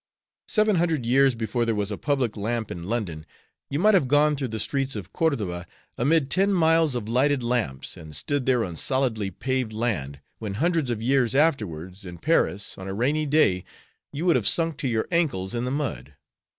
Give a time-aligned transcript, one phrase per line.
[0.47, 3.23] Seven hundred years before there was a public lamp in London
[3.69, 7.95] you might have gone through the streets of Cordova amid ten miles of lighted lamps,
[7.95, 12.87] and stood there on solidly paved land, when hundreds of years afterwards, in Paris, on
[12.87, 13.63] a rainy day
[14.11, 16.15] you would have sunk to your ankles in the mud.